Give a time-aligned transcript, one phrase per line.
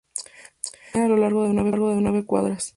[0.61, 1.43] Se extiende a lo largo
[1.95, 2.69] de nueve cuadras.